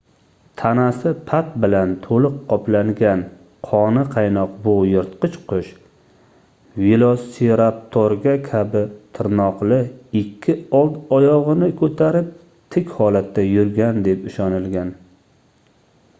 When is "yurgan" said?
13.51-14.01